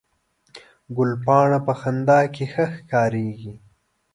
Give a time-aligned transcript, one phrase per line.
[0.97, 3.53] ګلپاڼه په خندا کې ښه ښکارېږي